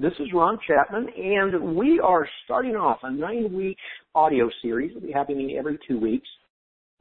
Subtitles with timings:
[0.00, 3.76] This is Ron Chapman, and we are starting off a nine-week
[4.14, 6.26] audio series that will be happening every two weeks.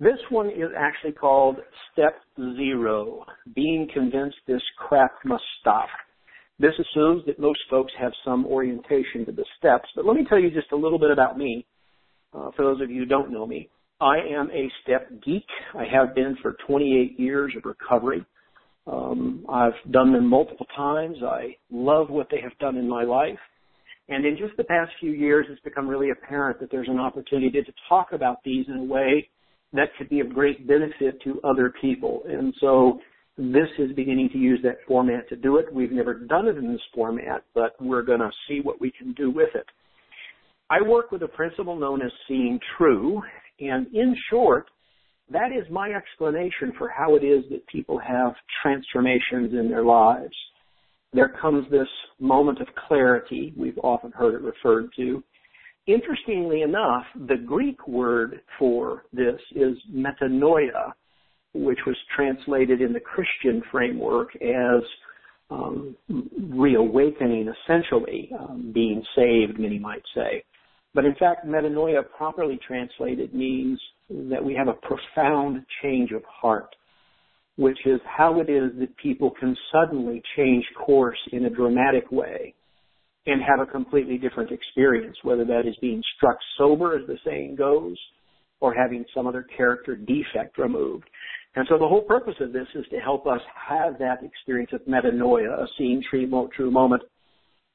[0.02, 1.60] This one is actually called
[1.94, 2.16] Step
[2.58, 3.24] Zero,
[3.56, 5.88] Being Convinced This Crap Must Stop.
[6.60, 10.38] This assumes that most folks have some orientation to the steps, but let me tell
[10.38, 11.66] you just a little bit about me,
[12.34, 13.70] uh, for those of you who don't know me.
[14.02, 15.48] I am a step geek.
[15.74, 18.26] I have been for 28 years of recovery.
[18.92, 21.18] Um, I've done them multiple times.
[21.24, 23.38] I love what they have done in my life.
[24.08, 27.62] And in just the past few years, it's become really apparent that there's an opportunity
[27.62, 29.30] to talk about these in a way
[29.74, 32.24] that could be of great benefit to other people.
[32.28, 33.00] And so
[33.38, 35.72] this is beginning to use that format to do it.
[35.72, 39.14] We've never done it in this format, but we're going to see what we can
[39.14, 39.66] do with it.
[40.72, 43.22] I work with a principle known as seeing true.
[43.60, 44.66] And in short,
[45.32, 50.36] that is my explanation for how it is that people have transformations in their lives.
[51.14, 51.88] There comes this
[52.20, 55.24] moment of clarity, we've often heard it referred to.
[55.88, 60.94] Interestingly enough, the Greek word for this is metanoia,
[61.54, 64.84] which was translated in the Christian framework as
[65.50, 65.96] um,
[66.50, 70.44] reawakening, essentially, um, being saved, many might say.
[70.94, 76.76] But in fact, metanoia properly translated means that we have a profound change of heart,
[77.58, 82.56] which is how it is that people can suddenly change course in a dramatic way
[83.28, 87.56] and have a completely different experience, whether that is being struck sober, as the saying
[87.56, 87.98] goes,
[88.60, 91.08] or having some other character defect removed.
[91.56, 94.82] And so the whole purpose of this is to help us have that experience of
[94.82, 97.04] metanoia, a seeing true moment,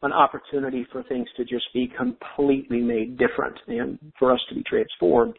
[0.05, 4.63] an opportunity for things to just be completely made different and for us to be
[4.63, 5.35] transformed.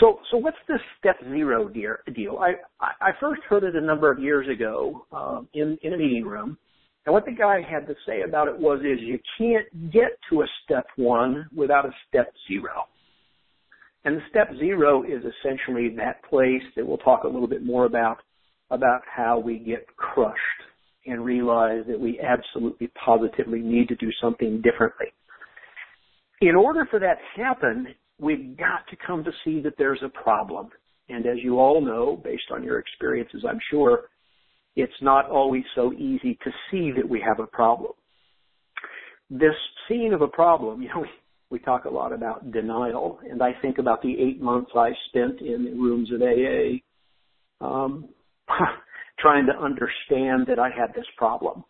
[0.00, 2.38] So, so what's this step zero deal?
[2.38, 6.24] I, I first heard it a number of years ago uh, in in a meeting
[6.24, 6.56] room,
[7.04, 10.42] and what the guy had to say about it was, is you can't get to
[10.42, 12.84] a step one without a step zero.
[14.04, 17.84] And the step zero is essentially that place that we'll talk a little bit more
[17.84, 18.18] about
[18.70, 20.38] about how we get crushed
[21.06, 25.06] and realize that we absolutely positively need to do something differently.
[26.40, 30.08] In order for that to happen, we've got to come to see that there's a
[30.08, 30.70] problem.
[31.08, 34.04] And as you all know, based on your experiences, I'm sure,
[34.76, 37.92] it's not always so easy to see that we have a problem.
[39.28, 39.54] This
[39.88, 41.04] seeing of a problem, you know,
[41.50, 45.40] we, talk a lot about denial, and I think about the eight months I spent
[45.42, 46.80] in the rooms of AA,
[47.64, 48.08] um,
[49.22, 51.64] trying to understand that I had this problem.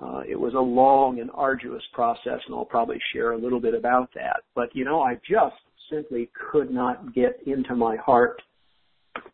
[0.00, 3.74] Uh, it was a long and arduous process, and I'll probably share a little bit
[3.74, 4.42] about that.
[4.54, 5.56] But you know, I just
[5.90, 8.40] simply could not get into my heart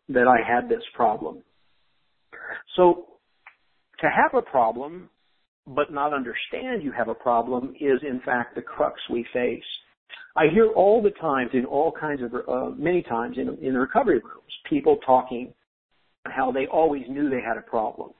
[0.09, 1.43] that I had this problem.
[2.75, 3.05] So
[3.99, 5.09] to have a problem,
[5.67, 9.63] but not understand you have a problem is in fact the crux we face.
[10.35, 14.19] I hear all the times in all kinds of, uh, many times in, in recovery
[14.19, 15.53] rooms, people talking
[16.25, 18.11] how they always knew they had a problem.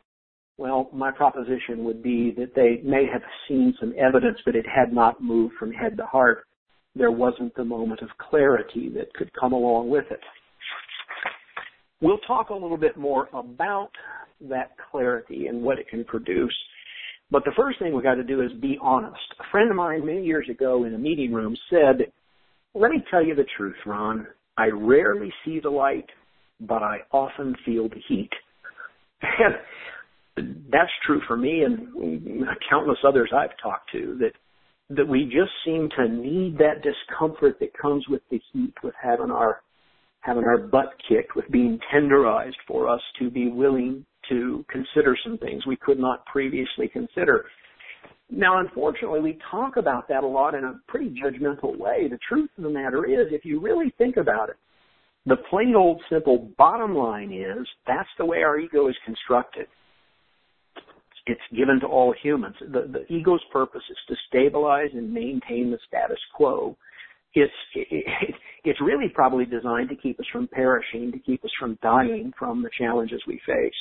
[0.58, 4.94] Well, my proposition would be that they may have seen some evidence, but it had
[4.94, 6.46] not moved from head to heart
[6.96, 10.20] there wasn't the moment of clarity that could come along with it.
[12.02, 13.92] We'll talk a little bit more about
[14.50, 16.56] that clarity and what it can produce.
[17.30, 19.22] But the first thing we've got to do is be honest.
[19.40, 22.12] A friend of mine many years ago in a meeting room said,
[22.74, 24.28] let me tell you the truth, Ron.
[24.58, 26.08] I rarely see the light,
[26.62, 28.30] but I often feel the heat.
[29.22, 34.32] And that's true for me and countless others I've talked to that
[34.96, 39.32] that we just seem to need that discomfort that comes with the heat, with having
[39.32, 39.62] our
[40.22, 45.38] having our butt kicked, with being tenderized for us to be willing to consider some
[45.38, 47.46] things we could not previously consider.
[48.30, 52.08] Now, unfortunately, we talk about that a lot in a pretty judgmental way.
[52.08, 54.58] The truth of the matter is, if you really think about it,
[55.26, 59.68] the plain old simple bottom line is that's the way our ego is constructed
[61.28, 62.56] it's given to all humans.
[62.60, 66.76] The, the ego's purpose is to stabilize and maintain the status quo.
[67.34, 71.78] It's it, it's really probably designed to keep us from perishing, to keep us from
[71.82, 73.74] dying from the challenges we face.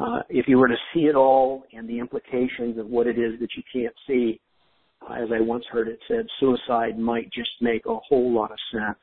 [0.00, 3.38] Uh, if you were to see it all and the implications of what it is
[3.40, 4.40] that you can't see,
[5.02, 8.58] uh, as I once heard it said, suicide might just make a whole lot of
[8.72, 8.98] sense.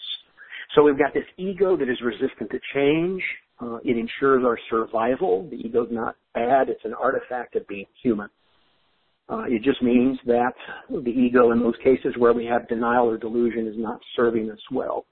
[0.73, 3.21] So we've got this ego that is resistant to change.
[3.61, 5.47] Uh, it ensures our survival.
[5.49, 6.69] The ego's not bad.
[6.69, 8.29] It's an artifact of being human.
[9.29, 10.53] Uh, it just means that
[10.89, 14.59] the ego in those cases where we have denial or delusion is not serving us
[14.71, 15.05] well.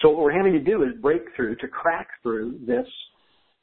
[0.00, 2.86] So what we're having to do is break through to crack through this,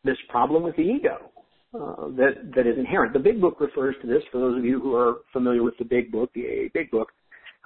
[0.04, 1.32] this problem with the ego.
[1.74, 3.14] uh, that that is inherent.
[3.14, 4.24] The Big Book refers to this.
[4.32, 7.10] For those of you who are familiar with the Big Book, the AA Big Book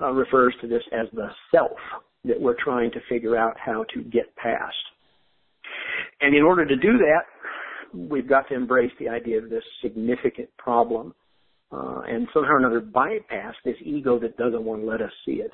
[0.02, 1.78] uh, refers to this as the self
[2.26, 4.76] that we're trying to figure out how to get past.
[6.22, 7.24] And in order to do that,
[7.94, 11.14] we've got to embrace the idea of this significant problem
[11.72, 15.34] uh, and somehow or another bypass this ego that doesn't want to let us see
[15.34, 15.52] it.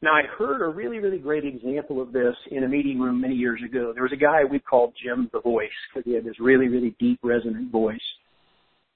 [0.00, 3.34] Now, I heard a really, really great example of this in a meeting room many
[3.34, 3.92] years ago.
[3.92, 6.94] There was a guy we called Jim the Voice because he had this really, really
[7.00, 7.98] deep, resonant voice.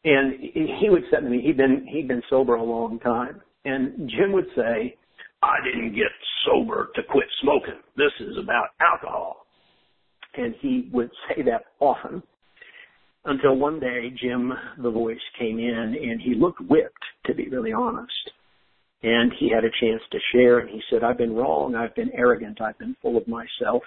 [0.05, 3.41] And he would say to me, he'd been, he'd been sober a long time.
[3.65, 4.97] And Jim would say,
[5.43, 6.11] I didn't get
[6.47, 7.81] sober to quit smoking.
[7.97, 9.47] This is about alcohol.
[10.35, 12.23] And he would say that often
[13.25, 14.53] until one day Jim
[14.83, 18.31] the voice came in and he looked whipped to be really honest.
[19.03, 21.75] And he had a chance to share and he said, I've been wrong.
[21.75, 22.61] I've been arrogant.
[22.61, 23.83] I've been full of myself.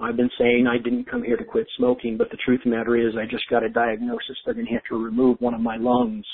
[0.00, 2.76] I've been saying I didn't come here to quit smoking, but the truth of the
[2.76, 4.36] matter is I just got a diagnosis.
[4.44, 6.24] They're going to have to remove one of my lungs.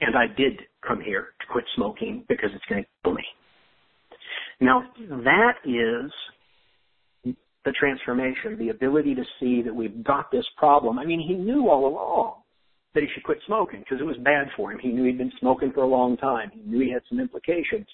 [0.00, 3.24] And I did come here to quit smoking because it's going to kill me.
[4.60, 6.10] Now, that is
[7.64, 10.98] the transformation, the ability to see that we've got this problem.
[10.98, 12.34] I mean, he knew all along
[12.94, 14.78] that he should quit smoking because it was bad for him.
[14.78, 16.50] He knew he'd been smoking for a long time.
[16.54, 17.86] He knew he had some implications.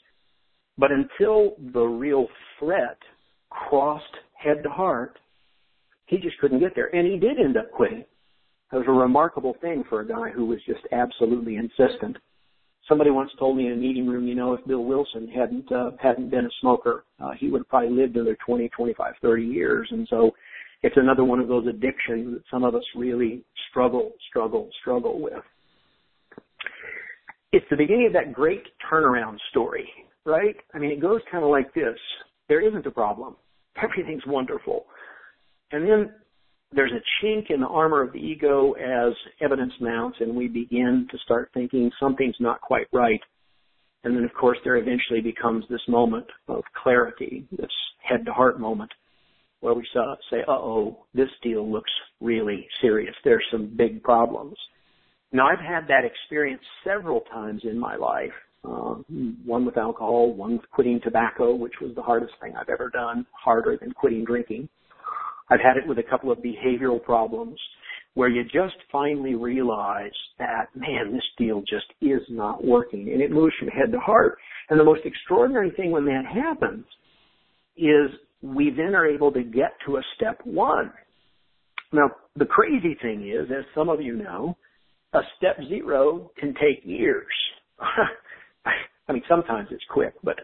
[0.79, 2.29] But until the real
[2.59, 2.99] threat
[3.50, 4.05] crossed
[4.35, 5.19] head to heart,
[6.06, 6.94] he just couldn't get there.
[6.94, 8.05] And he did end up quitting.
[8.73, 12.17] It was a remarkable thing for a guy who was just absolutely insistent.
[12.88, 15.93] Somebody once told me in a meeting room, you know, if Bill Wilson hadn't uh,
[16.00, 19.88] hadn't been a smoker, uh, he would have probably lived another 20, 25, 30 years.
[19.90, 20.32] And so,
[20.82, 25.44] it's another one of those addictions that some of us really struggle, struggle, struggle with.
[27.52, 29.88] It's the beginning of that great turnaround story,
[30.25, 30.56] right?
[30.75, 31.99] I mean, it goes kind of like this:
[32.49, 33.37] there isn't a problem,
[33.82, 34.87] everything's wonderful,
[35.70, 36.11] and then
[36.74, 41.06] there's a chink in the armor of the ego as evidence mounts and we begin
[41.10, 43.20] to start thinking something's not quite right.
[44.04, 47.70] And then of course there eventually becomes this moment of clarity, this
[48.02, 48.90] head to heart moment
[49.60, 51.90] where we say, uh-oh, this deal looks
[52.20, 53.14] really serious.
[53.24, 54.56] There's some big problems.
[55.32, 58.32] Now I've had that experience several times in my life.
[58.64, 58.94] Uh,
[59.44, 63.26] one with alcohol, one with quitting tobacco, which was the hardest thing I've ever done,
[63.32, 64.69] harder than quitting drinking.
[65.50, 67.59] I've had it with a couple of behavioral problems
[68.15, 73.31] where you just finally realize that, man, this deal just is not working and it
[73.31, 74.39] moves from head to heart.
[74.69, 76.85] And the most extraordinary thing when that happens
[77.77, 78.11] is
[78.43, 80.93] we then are able to get to a step one.
[81.93, 84.56] Now, the crazy thing is, as some of you know,
[85.15, 87.27] a step zero can take years.
[89.09, 90.37] I mean, sometimes it's quick, but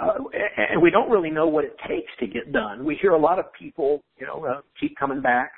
[0.00, 0.14] uh,
[0.72, 2.84] and we don't really know what it takes to get done.
[2.84, 5.52] We hear a lot of people, you know, uh, keep coming back.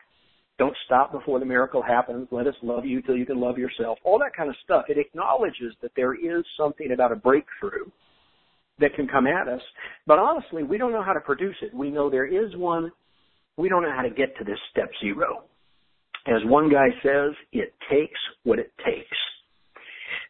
[0.58, 2.28] Don't stop before the miracle happens.
[2.30, 3.98] Let us love you till you can love yourself.
[4.04, 4.84] All that kind of stuff.
[4.88, 7.86] It acknowledges that there is something about a breakthrough
[8.78, 9.62] that can come at us.
[10.06, 11.72] But honestly, we don't know how to produce it.
[11.74, 12.90] We know there is one.
[13.56, 15.44] We don't know how to get to this step zero.
[16.26, 19.16] As one guy says, it takes what it takes.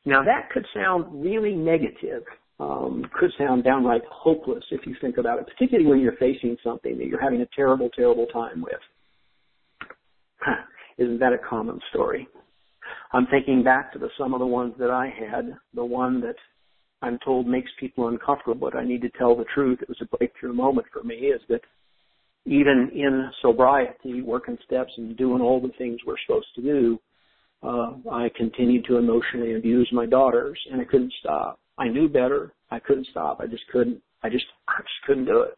[0.05, 2.23] Now that could sound really negative
[2.61, 6.99] um, could sound downright hopeless if you think about it, particularly when you're facing something
[6.99, 8.81] that you're having a terrible, terrible time with.
[10.41, 10.53] Huh.
[10.99, 12.29] Isn't that a common story?
[13.13, 15.57] I'm thinking back to the, some of the ones that I had.
[15.73, 16.35] The one that
[17.01, 19.79] I'm told makes people uncomfortable, but I need to tell the truth.
[19.81, 21.63] It was a breakthrough moment for me is that
[22.45, 26.99] even in sobriety, working steps and doing all the things we're supposed to do,
[27.63, 31.59] uh, I continued to emotionally abuse my daughters and I couldn't stop.
[31.81, 32.53] I knew better.
[32.71, 33.41] I couldn't stop.
[33.41, 34.03] I just couldn't.
[34.23, 35.57] I just I just couldn't do it.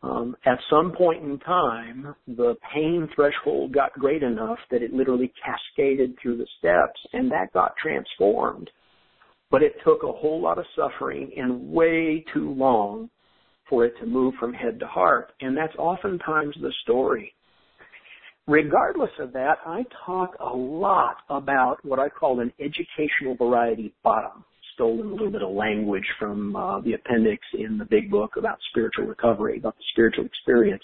[0.00, 5.32] Um, at some point in time, the pain threshold got great enough that it literally
[5.44, 8.70] cascaded through the steps, and that got transformed.
[9.50, 13.10] But it took a whole lot of suffering and way too long
[13.68, 17.34] for it to move from head to heart, and that's oftentimes the story.
[18.46, 24.44] Regardless of that, I talk a lot about what I call an educational variety bottom
[24.78, 28.58] stolen a little bit of language from uh, the appendix in the big book about
[28.70, 30.82] spiritual recovery, about the spiritual experience.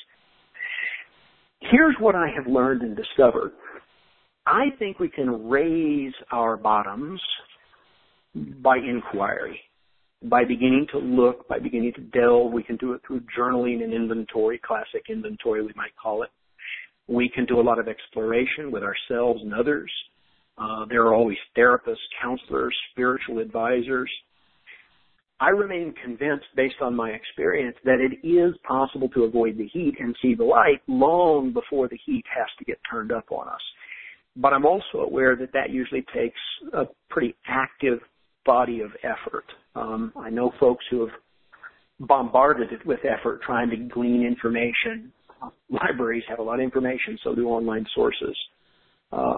[1.60, 3.52] Here's what I have learned and discovered.
[4.46, 7.20] I think we can raise our bottoms
[8.34, 9.60] by inquiry,
[10.24, 12.52] by beginning to look, by beginning to delve.
[12.52, 16.30] We can do it through journaling and inventory, classic inventory we might call it.
[17.06, 19.90] We can do a lot of exploration with ourselves and others.
[20.56, 24.10] Uh, there are always therapists, counselors, spiritual advisors.
[25.40, 29.96] I remain convinced, based on my experience, that it is possible to avoid the heat
[29.98, 33.60] and see the light long before the heat has to get turned up on us.
[34.36, 36.38] but I'm also aware that that usually takes
[36.72, 38.00] a pretty active
[38.44, 39.44] body of effort.
[39.74, 41.14] Um, I know folks who have
[42.00, 45.12] bombarded it with effort trying to glean information.
[45.70, 48.36] Libraries have a lot of information, so do online sources.
[49.12, 49.36] Uh,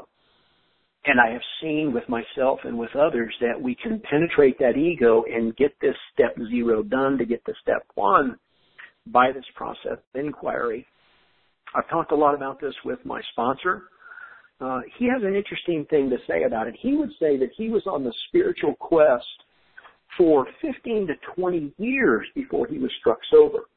[1.06, 5.24] and I have seen with myself and with others that we can penetrate that ego
[5.32, 8.36] and get this step zero done to get to step one
[9.06, 10.84] by this process of inquiry.
[11.74, 13.84] I've talked a lot about this with my sponsor.
[14.60, 16.74] Uh, he has an interesting thing to say about it.
[16.80, 19.24] He would say that he was on the spiritual quest
[20.16, 23.68] for 15 to 20 years before he was struck sober.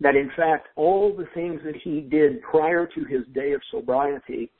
[0.00, 4.50] That in fact, all the things that he did prior to his day of sobriety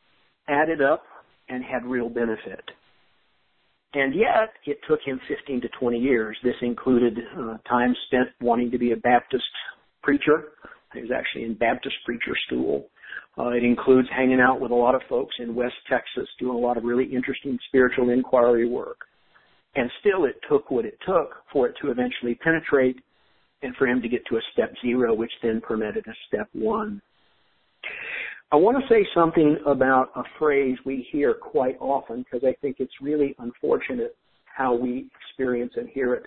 [0.49, 1.05] added up
[1.49, 2.65] and had real benefit.
[3.95, 6.37] And yet, it took him 15 to 20 years.
[6.45, 9.45] This included uh, time spent wanting to be a Baptist
[10.03, 10.53] preacher.
[10.93, 12.89] He was actually in Baptist preacher school.
[13.39, 16.61] Uh, it includes hanging out with a lot of folks in West Texas, doing a
[16.61, 18.99] lot of really interesting spiritual inquiry work.
[19.75, 22.97] And still, it took what it took for it to eventually penetrate
[23.63, 27.01] and for him to get to a step zero, which then permitted a step one.
[28.51, 32.77] I want to say something about a phrase we hear quite often because I think
[32.79, 36.25] it's really unfortunate how we experience and hear it.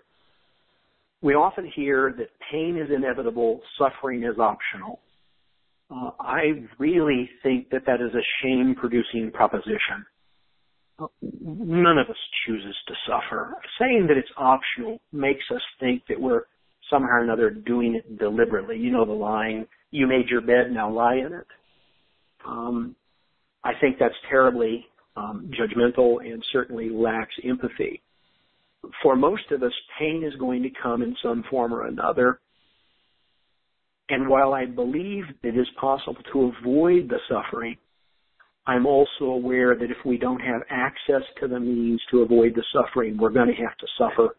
[1.23, 4.99] We often hear that pain is inevitable, suffering is optional.
[5.89, 10.05] Uh, I really think that that is a shame producing proposition.
[11.21, 13.55] None of us chooses to suffer.
[13.79, 16.43] Saying that it's optional makes us think that we're
[16.91, 18.77] somehow or another doing it deliberately.
[18.77, 21.47] You know the line, you made your bed, now lie in it.
[22.47, 22.95] Um,
[23.63, 28.01] I think that's terribly um, judgmental and certainly lacks empathy.
[29.03, 32.39] For most of us, pain is going to come in some form or another.
[34.09, 37.77] And while I believe it is possible to avoid the suffering,
[38.67, 42.63] I'm also aware that if we don't have access to the means to avoid the
[42.73, 44.35] suffering, we're going to have to suffer.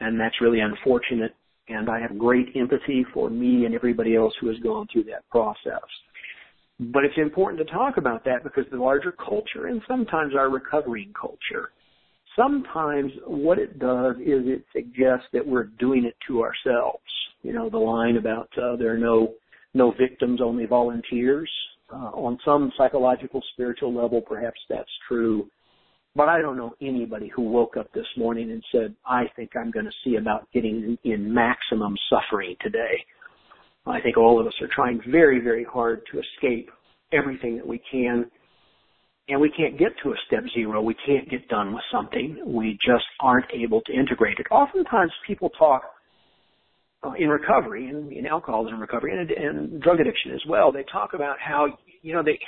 [0.00, 1.34] And that's really unfortunate.
[1.68, 5.28] And I have great empathy for me and everybody else who has gone through that
[5.30, 5.82] process.
[6.80, 11.12] But it's important to talk about that because the larger culture and sometimes our recovering
[11.18, 11.70] culture,
[12.36, 17.02] sometimes what it does is it suggests that we're doing it to ourselves.
[17.42, 19.34] You know, the line about uh, there are no
[19.74, 21.50] no victims, only volunteers.
[21.92, 25.46] Uh, on some psychological, spiritual level, perhaps that's true.
[26.14, 29.70] But I don't know anybody who woke up this morning and said, I think I'm
[29.70, 33.04] going to see about getting in, in maximum suffering today.
[33.86, 36.70] I think all of us are trying very, very hard to escape
[37.12, 38.26] everything that we can.
[39.28, 40.82] And we can't get to a step zero.
[40.82, 42.42] We can't get done with something.
[42.44, 44.46] We just aren't able to integrate it.
[44.50, 45.82] Oftentimes people talk
[47.04, 50.70] uh, in recovery, and in alcoholism recovery, and, and drug addiction as well.
[50.70, 51.66] They talk about how,
[52.02, 52.38] you know, they,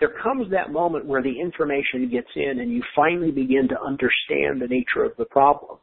[0.00, 4.60] there comes that moment where the information gets in and you finally begin to understand
[4.60, 5.78] the nature of the problem.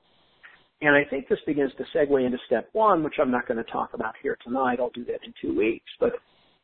[0.82, 3.72] And I think this begins to segue into step one, which I'm not going to
[3.72, 4.77] talk about here tonight.
[4.79, 5.86] I'll do that in two weeks.
[6.00, 6.13] But,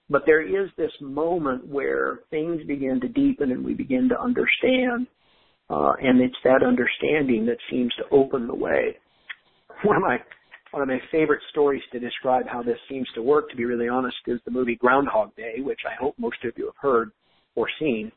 [0.10, 5.08] but there is this moment where things begin to deepen and we begin to understand.
[5.70, 8.98] Uh, and it's that understanding that seems to open the way.
[9.84, 10.18] One of my,
[10.72, 13.88] one of my favorite stories to describe how this seems to work, to be really
[13.88, 17.12] honest, is the movie Groundhog Day, which I hope most of you have heard
[17.56, 18.12] or seen.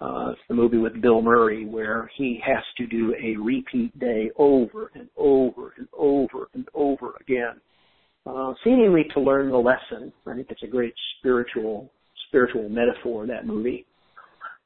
[0.00, 4.90] Uh, the movie with Bill Murray where he has to do a repeat day over
[4.94, 7.60] and over and over and over again,
[8.24, 10.10] uh, seemingly to learn the lesson.
[10.26, 11.90] I think it's a great spiritual
[12.28, 13.84] spiritual metaphor that movie.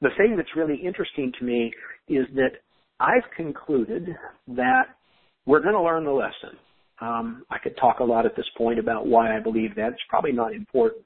[0.03, 1.73] The thing that's really interesting to me
[2.09, 2.61] is that
[3.01, 4.11] I've concluded
[4.49, 4.85] that
[5.47, 6.59] we're going to learn the lesson.
[7.01, 9.93] Um, I could talk a lot at this point about why I believe that.
[9.93, 11.05] It's probably not important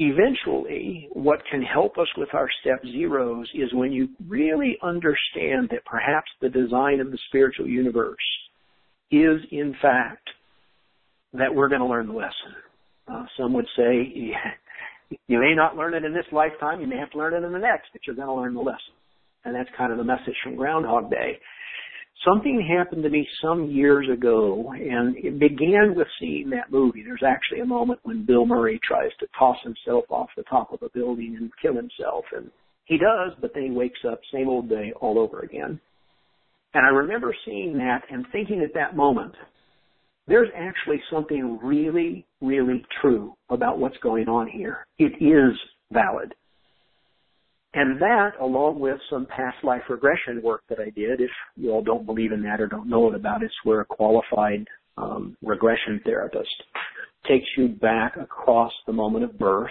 [0.00, 5.84] eventually what can help us with our step zeros is when you really understand that
[5.84, 8.16] perhaps the design of the spiritual universe
[9.10, 10.26] is in fact
[11.34, 12.54] that we're going to learn the lesson.
[13.12, 14.32] Uh, some would say
[15.28, 17.52] you may not learn it in this lifetime, you may have to learn it in
[17.52, 18.94] the next, but you're going to learn the lesson.
[19.44, 21.38] And that's kind of the message from Groundhog Day
[22.24, 27.02] something happened to me some years ago, and it began with seeing that movie.
[27.02, 30.82] There's actually a moment when Bill Murray tries to toss himself off the top of
[30.82, 32.50] a building and kill himself, and
[32.84, 35.80] he does, but then he wakes up, same old day, all over again.
[36.74, 39.34] And I remember seeing that and thinking at that moment,
[40.26, 44.86] there's actually something really, really true about what's going on here.
[44.98, 45.58] It is
[45.92, 46.34] valid.
[47.72, 51.82] And that, along with some past life regression work that I did, if you all
[51.82, 56.00] don't believe in that or don't know it about it, we're a qualified um, regression
[56.04, 56.50] therapist,
[57.28, 59.70] takes you back across the moment of birth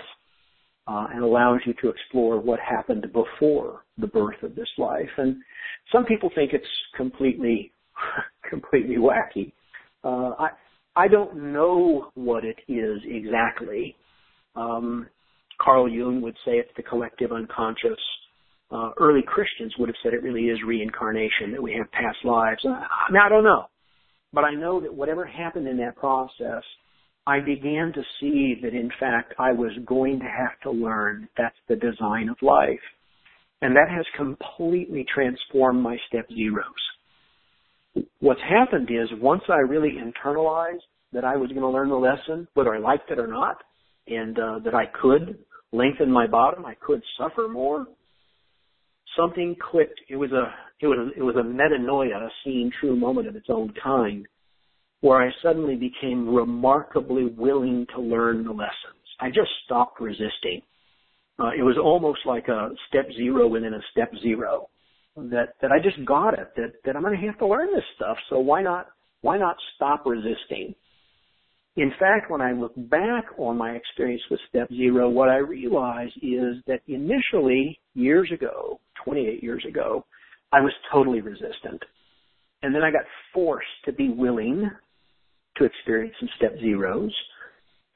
[0.87, 5.09] uh, and allows you to explore what happened before the birth of this life.
[5.17, 5.35] And
[5.91, 6.65] some people think it's
[6.95, 7.71] completely,
[8.49, 9.51] completely wacky.
[10.05, 10.49] Uh, I,
[10.95, 13.95] I don't know what it is exactly.
[14.55, 15.07] Um,
[15.61, 17.99] Carl Jung would say it's the collective unconscious.
[18.71, 22.63] Uh, early Christians would have said it really is reincarnation, that we have past lives.
[22.63, 23.65] Uh, now, I don't know.
[24.31, 26.63] But I know that whatever happened in that process,
[27.25, 31.55] I began to see that in fact I was going to have to learn that's
[31.67, 32.79] the design of life.
[33.61, 38.05] And that has completely transformed my step zeros.
[38.19, 42.47] What's happened is once I really internalized that I was going to learn the lesson,
[42.53, 43.57] whether I liked it or not,
[44.07, 45.39] and uh, that I could
[45.71, 47.87] lengthen my bottom, I could suffer more.
[49.17, 49.99] Something clicked.
[50.09, 53.35] It was a it was a, it was a metanoia, a seeing true moment of
[53.35, 54.25] its own kind,
[55.01, 59.03] where I suddenly became remarkably willing to learn the lessons.
[59.19, 60.61] I just stopped resisting.
[61.37, 64.69] Uh, it was almost like a step zero within a step zero.
[65.17, 66.49] That that I just got it.
[66.55, 68.17] That that I'm going to have to learn this stuff.
[68.29, 68.87] So why not
[69.21, 70.75] why not stop resisting?
[71.79, 76.09] In fact, when I look back on my experience with step zero, what I realize
[76.21, 80.05] is that initially, years ago, 28 years ago,
[80.51, 81.81] I was totally resistant.
[82.63, 84.69] And then I got forced to be willing
[85.55, 87.15] to experience some step zeros.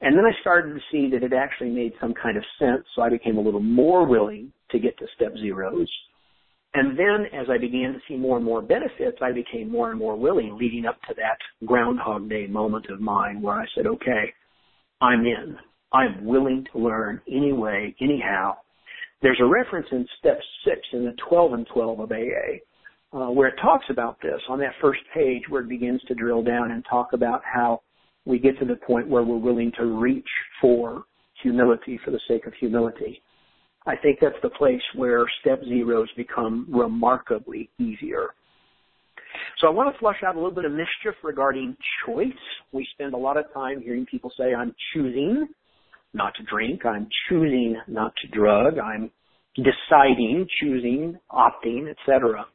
[0.00, 3.02] And then I started to see that it actually made some kind of sense, so
[3.02, 5.90] I became a little more willing to get to step zeros.
[6.74, 9.98] And then as I began to see more and more benefits, I became more and
[9.98, 14.34] more willing leading up to that Groundhog Day moment of mine where I said, okay,
[15.00, 15.56] I'm in.
[15.92, 18.56] I'm willing to learn anyway, anyhow.
[19.22, 23.48] There's a reference in step six in the 12 and 12 of AA uh, where
[23.48, 26.84] it talks about this on that first page where it begins to drill down and
[26.90, 27.80] talk about how
[28.24, 30.28] we get to the point where we're willing to reach
[30.60, 31.04] for
[31.40, 33.22] humility for the sake of humility.
[33.86, 38.28] I think that's the place where step zeros become remarkably easier.
[39.60, 41.76] So I want to flush out a little bit of mischief regarding
[42.06, 42.32] choice.
[42.72, 45.48] We spend a lot of time hearing people say, I'm choosing
[46.14, 49.10] not to drink, I'm choosing not to drug, I'm
[49.56, 52.46] deciding, choosing, opting, etc.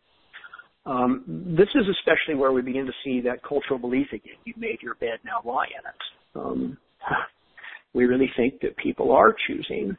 [0.86, 1.24] Um,
[1.58, 4.36] this is especially where we begin to see that cultural belief again.
[4.46, 6.44] You've made your bed, now lie in it.
[6.46, 6.78] Um,
[7.94, 9.98] we really think that people are choosing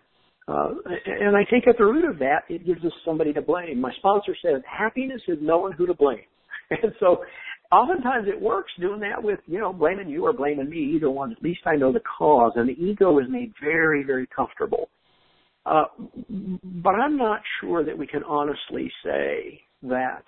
[0.50, 0.74] uh,
[1.06, 3.80] and I think at the root of that, it gives us somebody to blame.
[3.80, 6.20] My sponsor says happiness is knowing who to blame.
[6.70, 7.24] And so
[7.72, 11.32] oftentimes it works doing that with, you know, blaming you or blaming me, either one.
[11.32, 12.52] At least I know the cause.
[12.54, 14.88] And the ego is made very, very comfortable.
[15.66, 15.86] Uh,
[16.28, 20.22] but I'm not sure that we can honestly say that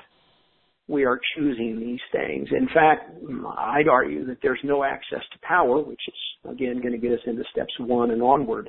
[0.88, 2.48] we are choosing these things.
[2.50, 3.10] In fact,
[3.56, 7.24] I'd argue that there's no access to power, which is again going to get us
[7.26, 8.68] into steps one and onward.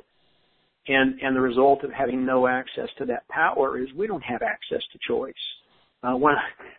[0.86, 4.42] And, and the result of having no access to that power is we don't have
[4.42, 5.32] access to choice.
[6.02, 6.34] Uh, one,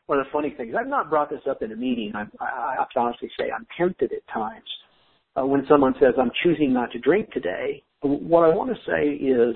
[0.05, 2.11] one of the funny things, I've not brought this up in a meeting.
[2.13, 4.63] I, I, have to honestly say I'm tempted at times.
[5.35, 9.09] Uh, when someone says, I'm choosing not to drink today, what I want to say
[9.09, 9.55] is,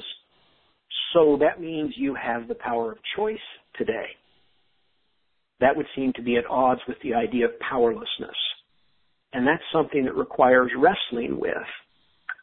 [1.13, 3.37] so that means you have the power of choice
[3.77, 4.07] today.
[5.59, 8.35] That would seem to be at odds with the idea of powerlessness.
[9.33, 11.53] And that's something that requires wrestling with.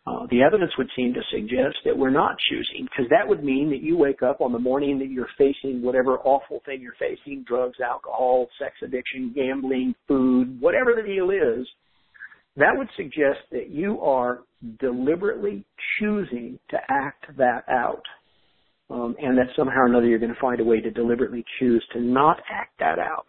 [0.06, 3.68] Uh, the evidence would seem to suggest that we're not choosing, because that would mean
[3.70, 7.42] that you wake up on the morning that you're facing whatever awful thing you're facing,
[7.42, 11.66] drugs, alcohol, sex addiction, gambling, food, whatever the deal is,
[12.56, 14.42] that would suggest that you are
[14.78, 15.64] deliberately
[15.98, 18.02] choosing to act that out.
[18.88, 21.84] Um, and that somehow or another you're going to find a way to deliberately choose
[21.92, 23.26] to not act that out.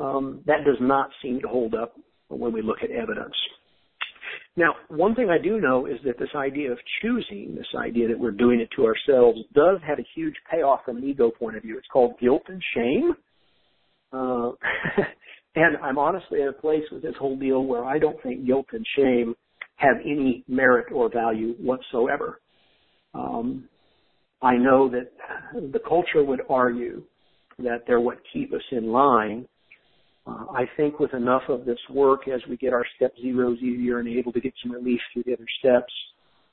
[0.00, 1.94] Um, that does not seem to hold up
[2.26, 3.36] when we look at evidence.
[4.56, 8.18] Now, one thing I do know is that this idea of choosing, this idea that
[8.18, 11.62] we're doing it to ourselves, does have a huge payoff from an ego point of
[11.62, 11.78] view.
[11.78, 13.14] It's called guilt and shame.
[14.12, 14.50] Uh,
[15.54, 18.66] and I'm honestly at a place with this whole deal where I don't think guilt
[18.72, 19.34] and shame
[19.76, 22.40] have any merit or value whatsoever.
[23.14, 23.68] Um,
[24.42, 25.10] I know that
[25.72, 27.04] the culture would argue
[27.58, 29.46] that they're what keep us in line,
[30.26, 33.98] uh, I think with enough of this work, as we get our step zeros easier
[33.98, 35.92] and able to get some relief through the other steps,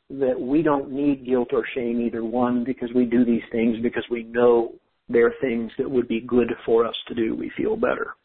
[0.09, 4.03] that we don't need guilt or shame either one because we do these things because
[4.09, 4.73] we know
[5.07, 7.35] they're things that would be good for us to do.
[7.35, 8.15] We feel better.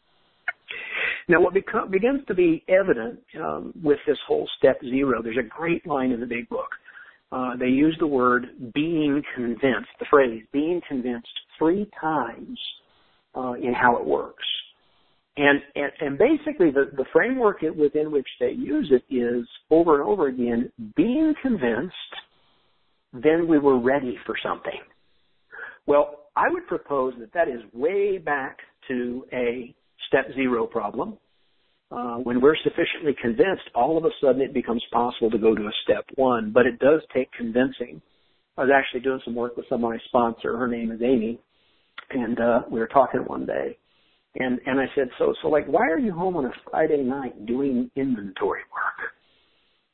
[1.27, 5.85] Now, what begins to be evident um, with this whole step zero, there's a great
[5.85, 6.69] line in the big book.
[7.31, 11.27] Uh, they use the word being convinced, the phrase being convinced
[11.57, 12.59] three times
[13.35, 14.45] uh, in how it works.
[15.37, 20.09] And, and, and basically the, the framework within which they use it is over and
[20.09, 21.93] over again being convinced
[23.23, 24.79] then we were ready for something.
[25.87, 29.73] Well, I would propose that that is way back to a
[30.07, 31.17] step zero problem.
[31.91, 35.63] Uh, when we're sufficiently convinced, all of a sudden it becomes possible to go to
[35.63, 38.01] a step one, but it does take convincing.
[38.57, 40.57] I was actually doing some work with someone I sponsor.
[40.57, 41.39] Her name is Amy,
[42.09, 43.77] and uh, we were talking one day,
[44.35, 47.45] and and I said, so so like, why are you home on a Friday night
[47.45, 49.11] doing inventory work?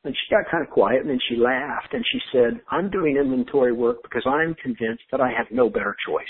[0.03, 3.17] And she got kind of quiet, and then she laughed, and she said, I'm doing
[3.17, 6.25] inventory work because I'm convinced that I have no better choice.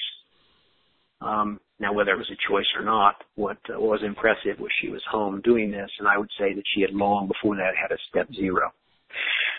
[1.21, 4.89] Um, now, whether it was a choice or not, what uh, was impressive was she
[4.89, 7.95] was home doing this, and I would say that she had long before that had
[7.95, 8.71] a step zero.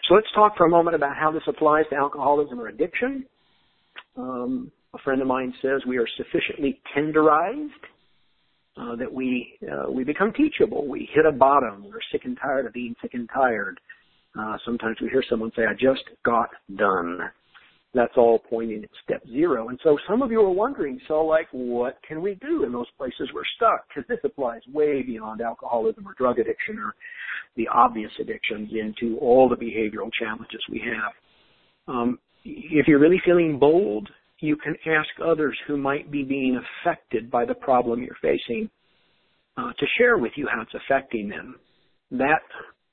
[0.09, 3.25] So let's talk for a moment about how this applies to alcoholism or addiction.
[4.17, 7.71] Um, a friend of mine says we are sufficiently tenderized
[8.77, 10.87] uh, that we uh, we become teachable.
[10.87, 11.85] We hit a bottom.
[11.85, 13.79] We're sick and tired of being sick and tired.
[14.39, 17.19] Uh, sometimes we hear someone say, "I just got done."
[17.95, 19.69] That's all pointing at step zero.
[19.69, 22.87] And so some of you are wondering, so like, what can we do in those
[22.97, 23.87] places we're stuck?
[23.89, 26.95] Because this applies way beyond alcoholism or drug addiction or
[27.57, 31.13] the obvious addictions into all the behavioral challenges we have.
[31.95, 34.09] Um, if you're really feeling bold,
[34.43, 38.69] you can ask others who might be being affected by the problem you're facing
[39.57, 41.57] uh, to share with you how it's affecting them.
[42.11, 42.43] That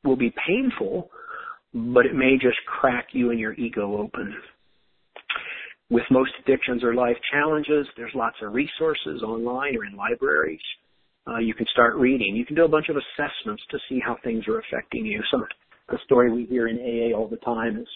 [0.03, 1.09] will be painful,
[1.73, 4.35] but it may just crack you and your ego open.
[5.89, 10.61] With most addictions or life challenges, there's lots of resources online or in libraries.
[11.27, 12.35] Uh, you can start reading.
[12.35, 15.21] You can do a bunch of assessments to see how things are affecting you.
[15.31, 15.43] Some
[15.89, 17.87] the story we hear in AA all the time is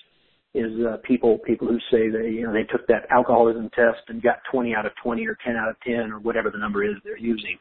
[0.54, 4.22] is uh, people people who say they you know they took that alcoholism test and
[4.22, 6.96] got 20 out of 20 or 10 out of 10 or whatever the number is
[7.04, 7.58] they're using.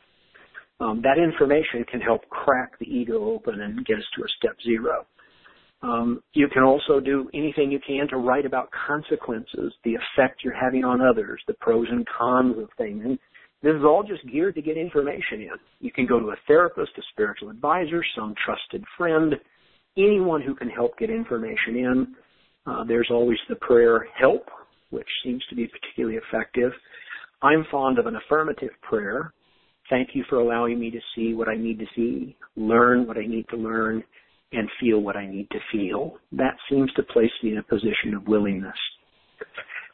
[0.81, 4.57] Um, that information can help crack the ego open and get us to a step
[4.65, 5.07] zero.
[5.83, 10.55] Um, you can also do anything you can to write about consequences, the effect you're
[10.55, 13.03] having on others, the pros and cons of things.
[13.05, 13.19] And
[13.63, 15.51] this is all just geared to get information in.
[15.81, 19.35] You can go to a therapist, a spiritual advisor, some trusted friend,
[19.97, 22.15] anyone who can help get information in.
[22.67, 24.47] Uh, there's always the prayer help,
[24.91, 26.73] which seems to be particularly effective.
[27.43, 29.33] I'm fond of an affirmative prayer.
[29.91, 33.27] Thank you for allowing me to see what I need to see, learn what I
[33.27, 34.05] need to learn,
[34.53, 36.19] and feel what I need to feel.
[36.33, 38.77] That seems to place me in a position of willingness.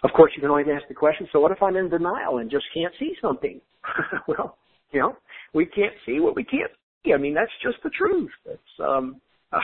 [0.04, 2.50] Of course, you can always ask the question, so what if I'm in denial and
[2.50, 3.60] just can't see something?
[4.28, 4.58] well,
[4.92, 5.16] you know,
[5.54, 6.70] we can't see what we can't
[7.04, 7.12] see.
[7.12, 8.30] I mean, that's just the truth.
[8.46, 9.20] It's, um,
[9.52, 9.58] uh,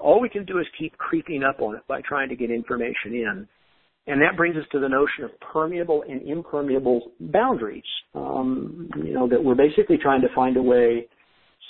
[0.00, 3.14] all we can do is keep creeping up on it by trying to get information
[3.14, 3.48] in.
[4.06, 7.84] And that brings us to the notion of permeable and impermeable boundaries.
[8.14, 11.06] Um, you know, that we're basically trying to find a way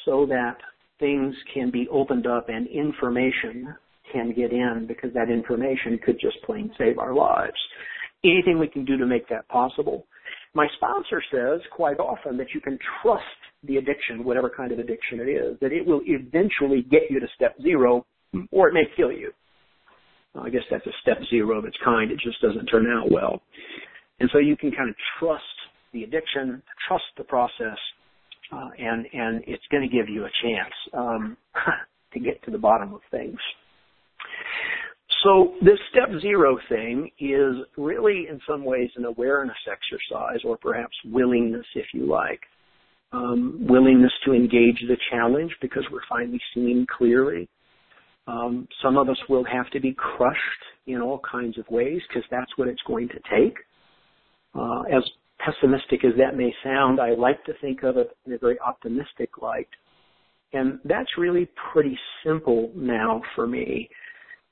[0.06, 0.56] so that
[0.98, 3.74] things can be opened up and information
[4.12, 7.56] can get in because that information could just plain save our lives.
[8.24, 10.06] Anything we can do to make that possible.
[10.54, 13.24] My sponsor says quite often that you can trust
[13.64, 17.26] the addiction, whatever kind of addiction it is, that it will eventually get you to
[17.34, 18.04] step zero
[18.50, 19.32] or it may kill you.
[20.40, 22.10] I guess that's a step zero of its kind.
[22.10, 23.42] It just doesn't turn out well.
[24.20, 25.42] And so you can kind of trust
[25.92, 27.78] the addiction, trust the process,
[28.52, 31.36] uh, and and it's going to give you a chance um,
[32.14, 33.38] to get to the bottom of things.
[35.22, 40.94] So this step zero thing is really in some ways an awareness exercise or perhaps
[41.04, 42.40] willingness if you like.
[43.12, 47.48] Um, willingness to engage the challenge because we're finally seeing clearly.
[48.26, 50.38] Um, some of us will have to be crushed
[50.86, 53.56] in all kinds of ways because that's what it's going to take.
[54.54, 55.02] Uh, as
[55.38, 59.30] pessimistic as that may sound, I like to think of it in a very optimistic
[59.40, 59.68] light.
[60.52, 63.88] And that's really pretty simple now for me,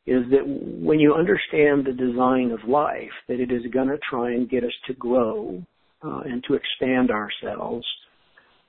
[0.06, 4.32] is that when you understand the design of life, that it is going to try
[4.32, 5.62] and get us to grow
[6.02, 7.86] uh, and to expand ourselves.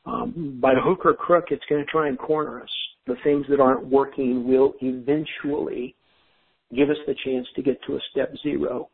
[0.05, 2.69] Um, by the hook or crook, it's going to try and corner us.
[3.07, 5.95] The things that aren't working will eventually
[6.75, 8.89] give us the chance to get to a step zero.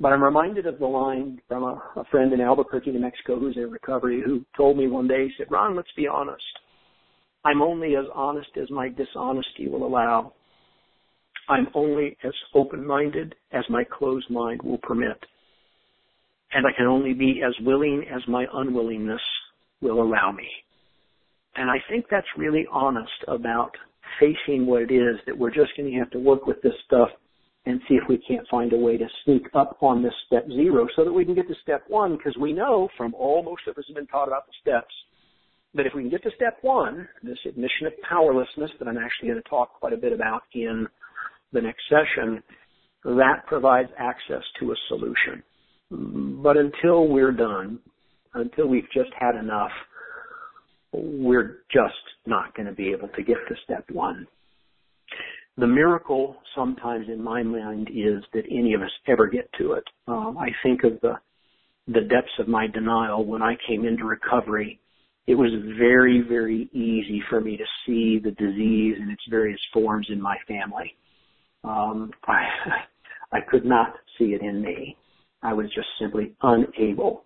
[0.00, 3.56] But I'm reminded of the line from a, a friend in Albuquerque, New Mexico, who's
[3.56, 6.42] in recovery, who told me one day, he said, Ron, let's be honest.
[7.44, 10.32] I'm only as honest as my dishonesty will allow.
[11.48, 15.18] I'm only as open-minded as my closed mind will permit.
[16.52, 19.20] And I can only be as willing as my unwillingness
[19.82, 20.48] will allow me.
[21.56, 23.72] And I think that's really honest about
[24.18, 27.08] facing what it is that we're just going to have to work with this stuff
[27.66, 30.86] and see if we can't find a way to sneak up on this step zero
[30.96, 33.76] so that we can get to step one because we know from all most of
[33.78, 34.92] us have been taught about the steps
[35.74, 39.28] that if we can get to step one, this admission of powerlessness that I'm actually
[39.28, 40.86] going to talk quite a bit about in
[41.52, 42.42] the next session,
[43.04, 45.42] that provides access to a solution.
[46.42, 47.78] But until we're done,
[48.34, 49.70] until we've just had enough,
[50.92, 51.94] we're just
[52.26, 54.26] not going to be able to get to step one.
[55.58, 59.84] The miracle sometimes in my mind is that any of us ever get to it.
[60.08, 61.14] Um, I think of the
[61.88, 64.78] the depths of my denial when I came into recovery.
[65.26, 70.06] It was very, very easy for me to see the disease in its various forms
[70.08, 70.96] in my family.
[71.64, 72.44] Um, I,
[73.32, 74.96] I could not see it in me.
[75.42, 77.24] I was just simply unable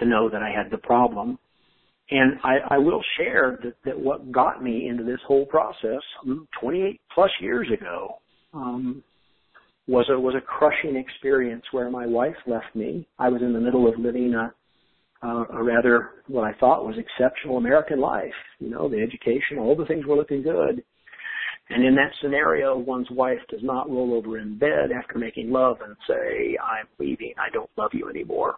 [0.00, 1.38] to know that I had the problem.
[2.10, 6.02] And I, I will share that, that what got me into this whole process
[6.60, 8.16] 28 plus years ago
[8.52, 9.04] um,
[9.86, 13.06] was a was a crushing experience where my wife left me.
[13.18, 14.52] I was in the middle of living a
[15.22, 18.32] uh, a rather what I thought was exceptional American life.
[18.58, 20.82] You know, the education, all the things were looking good.
[21.68, 25.76] And in that scenario, one's wife does not roll over in bed after making love
[25.84, 28.56] and say, I'm leaving, I don't love you anymore.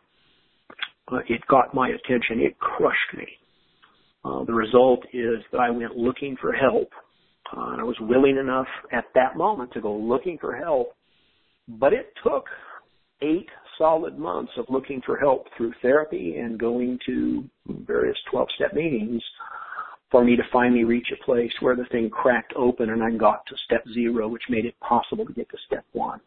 [1.10, 3.26] Uh, it got my attention, it crushed me.
[4.24, 6.88] Uh, the result is that I went looking for help.
[7.54, 10.94] Uh, and I was willing enough at that moment to go looking for help.
[11.68, 12.46] But it took
[13.20, 18.74] eight solid months of looking for help through therapy and going to various 12 step
[18.74, 19.22] meetings
[20.10, 23.46] for me to finally reach a place where the thing cracked open and I got
[23.46, 26.20] to step zero, which made it possible to get to step one.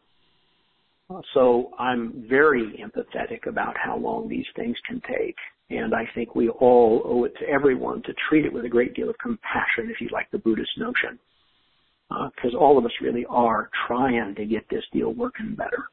[1.34, 5.36] So I'm very empathetic about how long these things can take.
[5.70, 8.94] And I think we all owe it to everyone to treat it with a great
[8.94, 11.18] deal of compassion, if you like the Buddhist notion.
[12.08, 15.88] Because uh, all of us really are trying to get this deal working better.